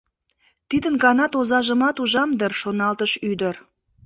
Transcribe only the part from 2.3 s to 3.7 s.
дыр, шоналтыш ӱдыр.